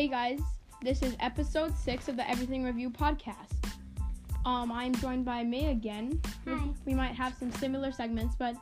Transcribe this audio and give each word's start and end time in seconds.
Hey 0.00 0.08
guys, 0.08 0.40
this 0.80 1.02
is 1.02 1.14
episode 1.20 1.76
six 1.76 2.08
of 2.08 2.16
the 2.16 2.26
Everything 2.26 2.64
Review 2.64 2.88
podcast. 2.88 3.52
Um, 4.46 4.72
I'm 4.72 4.94
joined 4.94 5.26
by 5.26 5.42
Mae 5.44 5.72
again. 5.72 6.18
Hi. 6.48 6.68
We 6.86 6.94
might 6.94 7.14
have 7.14 7.34
some 7.38 7.52
similar 7.52 7.92
segments, 7.92 8.34
but 8.34 8.56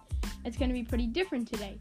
it's 0.45 0.56
going 0.56 0.69
to 0.69 0.74
be 0.74 0.82
pretty 0.82 1.06
different 1.06 1.46
today. 1.46 1.79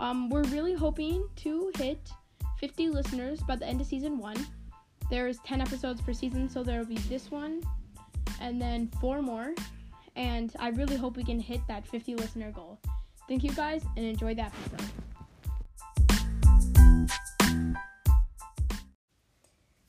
Um, 0.00 0.28
we're 0.28 0.42
really 0.46 0.74
hoping 0.74 1.28
to 1.36 1.70
hit 1.78 2.10
50 2.58 2.88
listeners 2.88 3.40
by 3.42 3.54
the 3.54 3.68
end 3.68 3.80
of 3.80 3.86
season 3.86 4.18
one. 4.18 4.44
There's 5.10 5.38
10 5.46 5.60
episodes 5.60 6.00
per 6.00 6.12
season, 6.12 6.48
so 6.48 6.64
there 6.64 6.80
will 6.80 6.86
be 6.86 6.98
this 6.98 7.30
one 7.30 7.62
and 8.40 8.60
then 8.60 8.90
four 9.00 9.22
more. 9.22 9.54
And 10.16 10.52
I 10.58 10.70
really 10.70 10.96
hope 10.96 11.16
we 11.16 11.22
can 11.22 11.38
hit 11.38 11.60
that 11.68 11.86
50 11.86 12.16
listener 12.16 12.50
goal. 12.50 12.80
Thank 13.28 13.44
you 13.44 13.52
guys 13.52 13.84
and 13.96 14.04
enjoy 14.04 14.34
the 14.34 14.46
episode. 14.46 14.90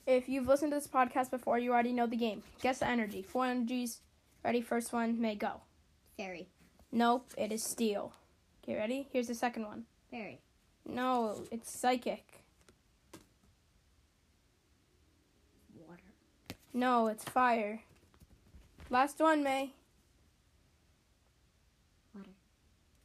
If 0.09 0.27
you've 0.27 0.47
listened 0.47 0.71
to 0.71 0.75
this 0.75 0.87
podcast 0.87 1.29
before, 1.29 1.59
you 1.59 1.71
already 1.71 1.93
know 1.93 2.07
the 2.07 2.15
game. 2.15 2.41
Guess 2.63 2.79
the 2.79 2.87
energy. 2.87 3.21
Four 3.21 3.45
energies. 3.45 3.99
Ready? 4.43 4.59
First 4.59 4.91
one, 4.91 5.21
Mae 5.21 5.35
go. 5.35 5.61
Fairy. 6.17 6.47
Nope, 6.91 7.31
it 7.37 7.51
is 7.51 7.61
steel. 7.61 8.13
Okay, 8.63 8.75
ready? 8.75 9.07
Here's 9.13 9.27
the 9.27 9.35
second 9.35 9.65
one. 9.65 9.83
Fairy. 10.09 10.39
No, 10.83 11.43
it's 11.51 11.71
psychic. 11.71 12.41
Water. 15.87 16.01
No, 16.73 17.05
it's 17.05 17.23
fire. 17.25 17.81
Last 18.89 19.19
one, 19.19 19.43
Mae. 19.43 19.73
Water. 22.15 22.29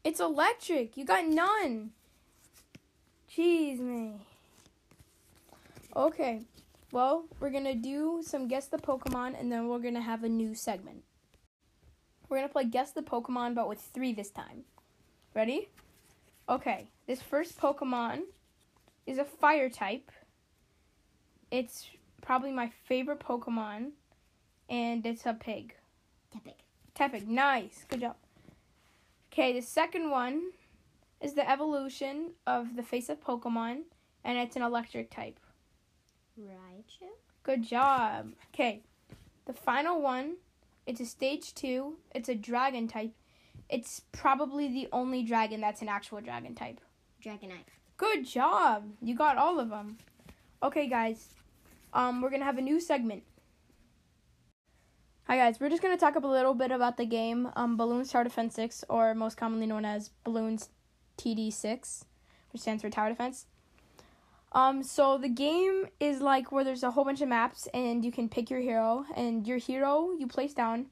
It's 0.05 0.21
electric. 0.21 0.97
You 0.97 1.05
got 1.05 1.27
none. 1.27 1.91
Jeez, 3.31 3.79
Mae. 3.79 4.15
Okay. 5.95 6.41
Well, 6.95 7.25
we're 7.41 7.51
going 7.51 7.65
to 7.65 7.75
do 7.75 8.23
some 8.25 8.47
Guess 8.47 8.69
the 8.69 8.77
Pokemon 8.77 9.35
and 9.37 9.51
then 9.51 9.67
we're 9.67 9.81
going 9.81 9.95
to 9.95 10.01
have 10.01 10.23
a 10.23 10.29
new 10.29 10.55
segment. 10.55 11.03
We're 12.29 12.37
going 12.37 12.49
to 12.49 12.53
play 12.53 12.67
Guess 12.67 12.93
the 12.93 13.03
Pokemon, 13.03 13.57
but 13.57 13.69
with 13.69 13.81
three 13.81 14.13
this 14.13 14.31
time. 14.31 14.63
Ready? 15.35 15.71
Okay. 16.49 16.87
This 17.09 17.21
first 17.21 17.59
Pokemon 17.59 18.21
is 19.09 19.19
a 19.19 19.25
fire 19.25 19.69
type. 19.69 20.13
It's 21.51 21.91
probably 22.23 22.53
my 22.53 22.71
favorite 22.85 23.19
Pokemon, 23.19 23.91
and 24.71 25.05
it's 25.05 25.27
a 25.27 25.35
pig. 25.35 25.75
Tepic. 26.33 26.63
Tepig, 26.95 27.27
nice. 27.27 27.85
Good 27.89 28.03
job. 28.03 28.15
Okay, 29.33 29.53
the 29.53 29.67
second 29.67 30.11
one 30.11 30.53
is 31.21 31.35
the 31.35 31.51
evolution 31.51 32.35
of 32.47 32.77
the 32.77 32.85
face 32.85 33.09
of 33.09 33.21
Pokemon, 33.21 33.81
and 34.23 34.39
it's 34.39 34.55
an 34.55 34.63
electric 34.63 35.11
type. 35.11 35.41
Raichu. 36.39 37.09
Good 37.43 37.63
job. 37.63 38.33
Okay, 38.53 38.83
the 39.47 39.53
final 39.53 40.01
one, 40.01 40.37
it's 40.87 41.01
a 41.01 41.07
stage 41.07 41.55
two. 41.55 41.97
It's 42.15 42.29
a 42.29 42.35
dragon 42.35 42.89
type. 42.89 43.13
It's 43.69 44.03
probably 44.13 44.69
the 44.69 44.89
only 44.93 45.23
dragon 45.23 45.61
that's 45.61 45.83
an 45.83 45.89
actual 45.89 46.21
dragon 46.21 46.55
type. 46.55 46.81
Dragonite. 47.25 47.67
Good 47.97 48.27
job. 48.27 48.85
You 49.01 49.15
got 49.15 49.39
all 49.39 49.61
of 49.61 49.71
them. 49.71 49.99
Okay, 50.63 50.89
guys. 50.89 51.29
Um, 51.93 52.21
we're 52.21 52.31
gonna 52.31 52.45
have 52.45 52.59
a 52.59 52.63
new 52.63 52.81
segment. 52.81 53.23
Hi 55.27 55.37
guys, 55.37 55.59
we're 55.59 55.71
just 55.71 55.81
gonna 55.81 55.97
talk 55.97 56.17
up 56.17 56.25
a 56.25 56.27
little 56.27 56.53
bit 56.53 56.71
about 56.71 56.99
the 56.99 57.07
game, 57.07 57.49
um, 57.57 57.79
Bloons 57.79 58.11
Tower 58.11 58.25
Defense 58.25 58.55
Six, 58.55 58.85
or 58.91 59.15
most 59.15 59.39
commonly 59.39 59.67
known 59.67 59.87
as 59.87 60.11
Bloons 60.27 60.69
TD 61.17 61.51
Six, 61.51 62.05
which 62.53 62.61
stands 62.61 62.83
for 62.83 62.91
Tower 62.91 63.09
Defense. 63.09 63.47
Um, 64.55 64.85
so 64.85 65.19
the 65.19 65.29
game 65.29 65.87
is 65.99 66.21
like 66.21 66.53
where 66.53 66.63
there's 66.63 66.85
a 66.85 66.93
whole 66.93 67.05
bunch 67.05 67.21
of 67.21 67.29
maps, 67.29 67.67
and 67.75 68.05
you 68.05 68.13
can 68.13 68.29
pick 68.29 68.51
your 68.51 68.61
hero, 68.61 69.05
and 69.17 69.45
your 69.47 69.59
hero 69.59 70.13
you 70.17 70.29
place 70.29 70.55
down, 70.55 70.87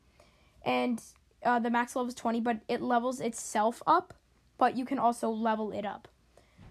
and 0.66 1.00
uh, 1.44 1.60
the 1.60 1.70
max 1.70 1.94
level 1.94 2.08
is 2.08 2.14
twenty, 2.16 2.40
but 2.40 2.58
it 2.68 2.82
levels 2.82 3.20
itself 3.20 3.80
up, 3.86 4.14
but 4.58 4.76
you 4.76 4.84
can 4.84 4.98
also 4.98 5.30
level 5.30 5.70
it 5.70 5.86
up. 5.86 6.08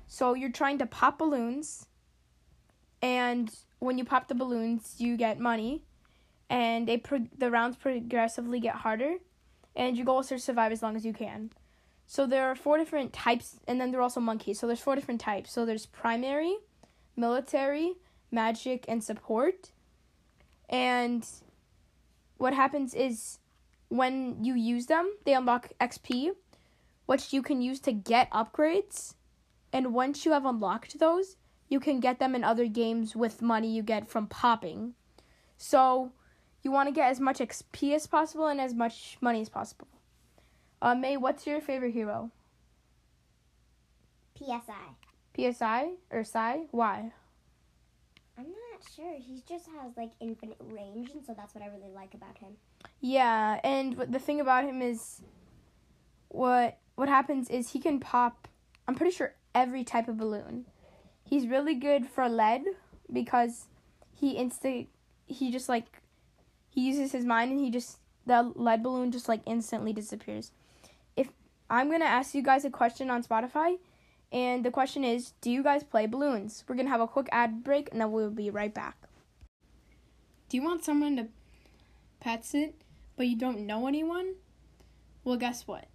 So 0.08 0.34
you're 0.34 0.52
trying 0.52 0.80
to 0.80 0.86
pop 0.86 1.18
balloons, 1.18 1.88
and 3.02 3.50
when 3.80 3.98
you 3.98 4.04
pop 4.04 4.28
the 4.28 4.36
balloons, 4.36 4.96
you 4.98 5.16
get 5.16 5.40
money, 5.40 5.86
and 6.50 6.86
they 6.90 6.98
pro- 6.98 7.30
the 7.38 7.50
rounds 7.50 7.78
progressively 7.78 8.60
get 8.60 8.76
harder, 8.76 9.16
and 9.78 9.96
your 9.96 10.06
goal 10.06 10.20
is 10.20 10.28
to 10.28 10.40
survive 10.40 10.74
as 10.74 10.84
long 10.84 10.98
as 10.98 11.06
you 11.06 11.14
can. 11.14 11.52
So 12.06 12.28
there 12.28 12.50
are 12.50 12.56
four 12.56 12.78
different 12.78 13.14
types, 13.14 13.62
and 13.66 13.80
then 13.80 13.92
there 13.92 14.02
are 14.02 14.04
also 14.04 14.20
monkeys. 14.20 14.60
So 14.60 14.68
there's 14.68 14.82
four 14.82 14.96
different 14.96 15.22
types. 15.22 15.54
So 15.54 15.66
there's 15.66 15.86
primary, 15.86 16.58
military, 17.22 17.94
magic, 18.32 18.84
and 18.90 19.02
support. 19.02 19.72
And 20.68 21.26
what 22.38 22.54
happens 22.54 22.94
is 22.94 23.40
when 23.88 24.44
you 24.44 24.56
use 24.56 24.88
them, 24.88 25.14
they 25.26 25.34
unlock 25.34 25.72
XP, 25.80 26.32
which 27.06 27.32
you 27.32 27.42
can 27.42 27.62
use 27.62 27.80
to 27.82 27.94
get 27.94 28.30
upgrades. 28.32 29.16
And 29.72 29.94
once 29.94 30.26
you 30.26 30.32
have 30.34 30.46
unlocked 30.46 31.00
those, 31.00 31.38
you 31.70 31.80
can 31.80 32.00
get 32.00 32.20
them 32.20 32.36
in 32.36 32.44
other 32.44 32.68
games 32.68 33.16
with 33.16 33.42
money 33.42 33.74
you 33.74 33.84
get 33.84 34.10
from 34.10 34.28
popping. 34.28 34.94
So 35.58 36.12
you 36.64 36.72
want 36.72 36.88
to 36.90 36.94
get 36.94 37.10
as 37.10 37.20
much 37.20 37.40
XP 37.40 37.96
as 37.96 38.08
possible 38.08 38.48
and 38.48 38.60
as 38.60 38.74
much 38.74 39.18
money 39.22 39.42
as 39.42 39.50
possible. 39.50 39.88
Uh, 40.82 40.96
Mae, 40.96 41.16
what's 41.18 41.46
your 41.46 41.62
favorite 41.62 41.94
hero? 41.94 42.32
PSI. 44.38 45.11
PSI 45.36 45.92
or 46.10 46.24
Psy? 46.24 46.60
Why? 46.72 47.12
I'm 48.38 48.46
not 48.46 48.92
sure. 48.96 49.16
He 49.18 49.44
just 49.48 49.68
has 49.80 49.96
like 49.98 50.12
infinite 50.20 50.58
range, 50.60 51.12
and 51.12 51.26
so 51.26 51.34
that's 51.36 51.54
what 51.54 51.64
I 51.64 51.68
really 51.68 51.94
like 51.94 52.14
about 52.14 52.38
him. 52.38 52.54
Yeah, 53.00 53.60
and 53.64 53.98
the 53.98 54.20
thing 54.20 54.40
about 54.40 54.64
him 54.64 54.82
is, 54.82 55.22
what 56.30 56.78
what 56.96 57.10
happens 57.10 57.50
is 57.50 57.72
he 57.72 57.80
can 57.80 58.00
pop. 58.00 58.48
I'm 58.88 58.96
pretty 58.96 59.16
sure 59.16 59.36
every 59.54 59.84
type 59.84 60.08
of 60.08 60.18
balloon. 60.18 60.66
He's 61.24 61.48
really 61.48 61.76
good 61.76 62.08
for 62.08 62.28
lead 62.28 62.64
because 63.12 63.68
he 64.14 64.36
insta 64.36 64.88
he 65.28 65.52
just 65.52 65.70
like 65.70 66.02
he 66.70 66.82
uses 66.82 67.12
his 67.12 67.26
mind 67.26 67.52
and 67.52 67.60
he 67.60 67.70
just 67.70 68.00
the 68.26 68.52
lead 68.56 68.84
balloon 68.84 69.12
just 69.12 69.28
like 69.30 69.42
instantly 69.46 69.94
disappears. 69.94 70.52
If 71.16 71.30
I'm 71.70 71.90
gonna 71.90 72.06
ask 72.06 72.34
you 72.36 72.42
guys 72.42 72.66
a 72.66 72.70
question 72.70 73.10
on 73.10 73.24
Spotify, 73.24 73.78
and 74.32 74.64
the 74.64 74.72
question 74.72 75.04
is, 75.04 75.34
do 75.42 75.52
you 75.52 75.62
guys 75.62 75.84
play 75.84 76.06
balloons? 76.06 76.64
We're 76.68 76.76
gonna 76.76 76.90
have 76.90 77.02
a 77.02 77.08
quick 77.08 77.28
ad 77.32 77.64
break 77.64 77.90
and 77.92 78.00
then 78.00 78.12
we'll 78.12 78.30
be 78.30 78.50
right 78.50 78.74
back. 78.74 78.98
Do 80.50 80.58
you 80.58 80.64
want 80.64 80.84
someone 80.84 81.18
to 81.18 81.28
pet 82.20 82.46
sit, 82.46 82.76
but 83.16 83.28
you 83.28 83.38
don't 83.38 83.66
know 83.66 83.88
anyone? 83.88 84.36
Well, 85.24 85.38
guess 85.38 85.68
what? 85.68 85.86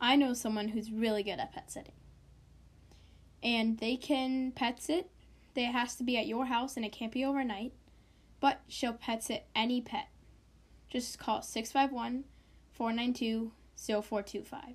I 0.00 0.16
know 0.16 0.32
someone 0.32 0.68
who's 0.68 0.90
really 0.90 1.22
good 1.22 1.38
at 1.38 1.52
pet 1.52 1.70
sitting. 1.70 1.92
And 3.42 3.78
they 3.78 3.96
can 3.96 4.52
pet 4.52 4.82
sit. 4.82 5.10
They 5.54 5.64
has 5.64 5.94
to 5.96 6.04
be 6.04 6.16
at 6.16 6.26
your 6.26 6.46
house 6.46 6.76
and 6.76 6.84
it 6.84 6.92
can't 6.92 7.12
be 7.12 7.24
overnight. 7.24 7.72
But 8.40 8.60
she'll 8.68 8.94
pet 8.94 9.22
sit 9.22 9.46
any 9.54 9.80
pet. 9.80 10.08
Just 10.88 11.18
call 11.18 11.42
651 11.42 12.24
492 12.72 13.52
0425. 13.76 14.74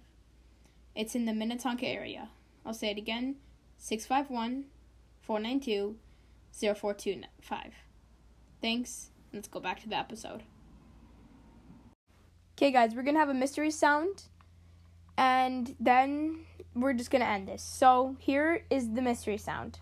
It's 0.96 1.16
in 1.16 1.26
the 1.26 1.34
Minnetonka 1.34 1.88
area. 1.88 2.30
I'll 2.66 2.74
say 2.74 2.90
it 2.90 2.98
again 2.98 3.36
651 3.78 4.66
492 5.22 5.98
0425. 6.52 7.74
Thanks. 8.62 9.12
Let's 9.34 9.48
go 9.48 9.60
back 9.60 9.82
to 9.82 9.90
the 9.90 9.98
episode. 9.98 10.44
Okay, 12.58 12.72
guys, 12.72 12.96
we're 12.96 13.04
gonna 13.04 13.20
have 13.20 13.30
a 13.30 13.34
mystery 13.34 13.70
sound, 13.70 14.24
and 15.18 15.76
then 15.78 16.46
we're 16.74 16.94
just 16.94 17.12
gonna 17.12 17.26
end 17.26 17.50
this. 17.50 17.62
So, 17.62 18.16
here 18.18 18.64
is 18.70 18.94
the 18.94 19.02
mystery 19.02 19.38
sound. 19.38 19.80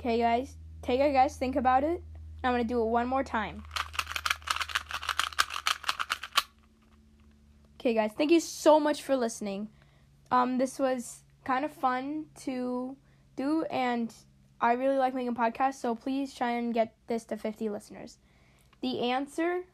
Okay, 0.00 0.18
guys, 0.18 0.56
take 0.82 1.00
a 1.00 1.12
guess, 1.12 1.36
think 1.36 1.54
about 1.54 1.84
it. 1.84 2.02
I'm 2.42 2.52
gonna 2.52 2.64
do 2.64 2.82
it 2.82 2.86
one 2.86 3.06
more 3.06 3.22
time. 3.22 3.62
Okay, 7.84 7.92
guys, 7.92 8.12
thank 8.16 8.30
you 8.30 8.40
so 8.40 8.80
much 8.80 9.02
for 9.02 9.14
listening. 9.14 9.68
Um, 10.30 10.56
this 10.56 10.78
was 10.78 11.20
kind 11.44 11.66
of 11.66 11.70
fun 11.70 12.24
to 12.44 12.96
do, 13.36 13.64
and 13.64 14.10
I 14.58 14.72
really 14.72 14.96
like 14.96 15.14
making 15.14 15.34
podcasts, 15.34 15.82
so 15.82 15.94
please 15.94 16.32
try 16.32 16.52
and 16.52 16.72
get 16.72 16.94
this 17.08 17.24
to 17.24 17.36
50 17.36 17.68
listeners. 17.68 18.16
The 18.80 19.00
answer 19.10 19.64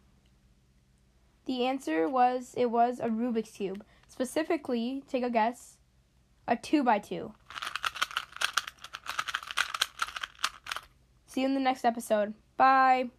the 1.46 1.64
answer 1.66 2.08
was 2.08 2.52
it 2.56 2.72
was 2.72 2.98
a 2.98 3.06
Rubik's 3.06 3.52
cube. 3.52 3.84
Specifically, 4.08 5.04
take 5.06 5.22
a 5.22 5.30
guess, 5.30 5.76
a 6.48 6.56
2 6.56 6.82
by 6.82 6.98
2 6.98 7.32
See 11.28 11.42
you 11.42 11.46
in 11.46 11.54
the 11.54 11.60
next 11.60 11.84
episode. 11.84 12.34
Bye. 12.56 13.10